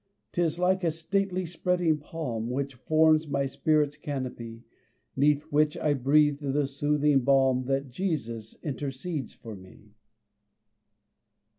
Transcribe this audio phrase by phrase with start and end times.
[0.31, 4.63] 'Tis like a stately spreading palm, Which forms my spirit's canopy,
[5.15, 9.93] 'Neath which I breathe the soothing balm That Jesus intercedes for me.